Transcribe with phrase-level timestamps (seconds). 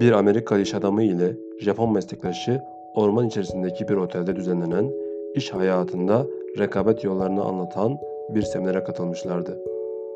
[0.00, 2.60] Bir Amerikalı iş adamı ile Japon meslektaşı
[2.94, 4.90] orman içerisindeki bir otelde düzenlenen
[5.34, 6.26] iş hayatında
[6.58, 7.98] rekabet yollarını anlatan
[8.34, 9.58] bir seminere katılmışlardı.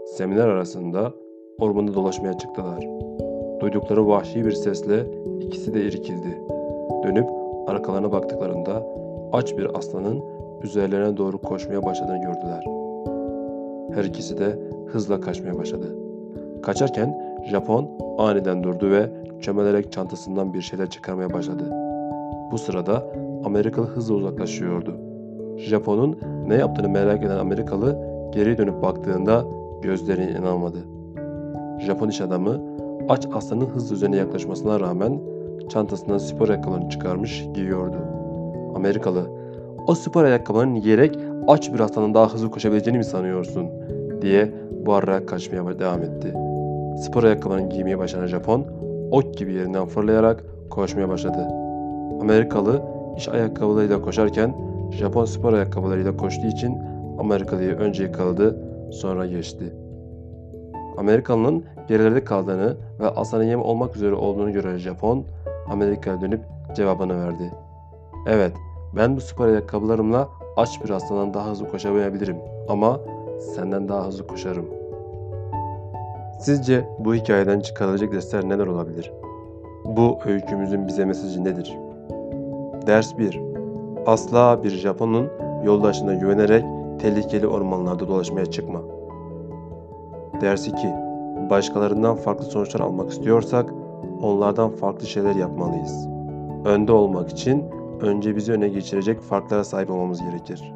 [0.06, 1.12] Seminer arasında
[1.58, 2.80] ormanda dolaşmaya çıktılar.
[3.60, 5.06] Duydukları vahşi bir sesle
[5.40, 6.42] ikisi de irkildi.
[7.04, 7.28] Dönüp
[7.66, 8.86] arkalarına baktıklarında
[9.32, 10.22] aç bir aslanın
[10.62, 12.64] üzerlerine doğru koşmaya başladığını gördüler.
[13.94, 15.96] Her ikisi de hızla kaçmaya başladı.
[16.62, 21.70] Kaçarken Japon aniden durdu ve çömelerek çantasından bir şeyler çıkarmaya başladı.
[22.52, 23.06] Bu sırada
[23.44, 24.96] Amerikalı hızla uzaklaşıyordu.
[25.56, 27.98] Japon'un ne yaptığını merak eden Amerikalı
[28.32, 29.44] geri dönüp baktığında
[29.82, 30.78] gözlerine inanamadı.
[31.78, 32.60] Japon iş adamı
[33.08, 35.20] aç aslanın hızla üzerine yaklaşmasına rağmen
[35.68, 37.96] çantasından spor ayakkabılarını çıkarmış giyiyordu.
[38.74, 39.26] Amerikalı,
[39.86, 41.18] o spor ayakkabılarını giyerek
[41.48, 43.66] aç bir aslanın daha hızlı koşabileceğini mi sanıyorsun?
[44.22, 44.52] diye
[44.86, 46.34] bağırarak kaçmaya devam etti.
[47.02, 48.64] Spor ayakkabılarını giymeye başlayan Japon,
[49.12, 51.48] ok gibi yerinden fırlayarak koşmaya başladı.
[52.20, 52.82] Amerikalı
[53.16, 54.54] iş ayakkabılarıyla koşarken
[54.90, 56.78] Japon spor ayakkabılarıyla koştuğu için
[57.18, 58.56] Amerikalıyı önce yakaladı,
[58.92, 59.72] sonra geçti.
[60.96, 65.24] Amerikalının gerilerde kaldığını ve aslanın yem olmak üzere olduğunu gören Japon,
[65.70, 66.40] Amerika'ya dönüp
[66.76, 67.50] cevabını verdi.
[68.26, 68.52] Evet,
[68.96, 72.36] ben bu spor ayakkabılarımla aç bir aslandan daha hızlı koşamayabilirim
[72.68, 73.00] ama
[73.54, 74.81] senden daha hızlı koşarım.
[76.42, 79.12] Sizce bu hikayeden çıkarılacak dersler neler olabilir?
[79.84, 81.78] Bu öykümüzün bize mesajı nedir?
[82.86, 83.40] Ders 1.
[84.06, 85.28] Asla bir Japonun
[85.64, 86.64] yoldaşına güvenerek
[86.98, 88.80] tehlikeli ormanlarda dolaşmaya çıkma.
[90.40, 90.76] Ders 2.
[91.50, 93.70] Başkalarından farklı sonuçlar almak istiyorsak
[94.22, 96.08] onlardan farklı şeyler yapmalıyız.
[96.64, 97.64] Önde olmak için
[98.00, 100.72] önce bizi öne geçirecek farklara sahip olmamız gerekir.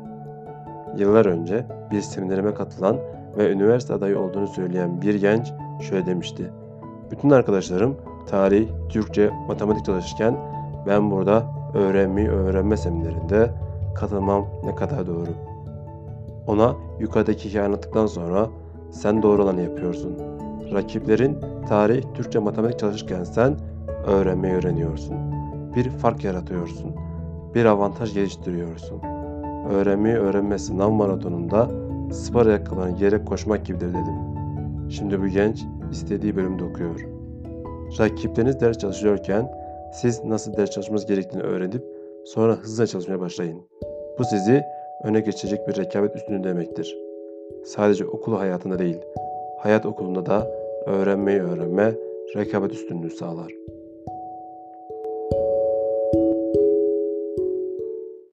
[0.97, 2.97] Yıllar önce bir seminerime katılan
[3.39, 6.51] ve üniversite adayı olduğunu söyleyen bir genç şöyle demişti.
[7.11, 10.36] Bütün arkadaşlarım tarih, Türkçe, matematik çalışırken
[10.86, 11.45] ben burada
[11.75, 13.51] öğrenmeyi öğrenme seminerinde
[13.95, 15.30] katılmam ne kadar doğru.
[16.46, 18.48] Ona yukarıdaki hikaye anlattıktan sonra
[18.91, 20.13] sen doğru olanı yapıyorsun.
[20.73, 21.39] Rakiplerin
[21.69, 23.57] tarih, Türkçe, matematik çalışırken sen
[24.07, 25.17] öğrenmeyi öğreniyorsun.
[25.77, 26.92] Bir fark yaratıyorsun.
[27.55, 29.01] Bir avantaj geliştiriyorsun.
[29.70, 31.70] Öğrenmeyi öğrenme sınav maratonunda
[32.12, 34.14] spor ayakkabılarını giyerek koşmak gibidir dedim.
[34.90, 37.06] Şimdi bu genç istediği bölümde okuyor.
[37.98, 39.52] Rakipleriniz ders çalışıyorken
[39.92, 41.84] siz nasıl ders çalışmanız gerektiğini öğrenip
[42.24, 43.62] sonra hızla çalışmaya başlayın.
[44.18, 44.62] Bu sizi
[45.05, 46.98] öne geçecek bir rekabet üstünlüğü demektir.
[47.64, 48.98] Sadece okul hayatında değil,
[49.58, 50.46] hayat okulunda da
[50.86, 51.95] öğrenmeyi öğrenme
[52.36, 53.52] rekabet üstünlüğü sağlar.